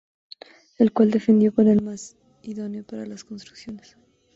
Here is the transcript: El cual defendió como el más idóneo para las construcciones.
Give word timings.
El 0.79 0.93
cual 0.93 1.11
defendió 1.11 1.53
como 1.53 1.69
el 1.69 1.83
más 1.83 2.15
idóneo 2.41 2.83
para 2.83 3.05
las 3.05 3.23
construcciones. 3.23 3.97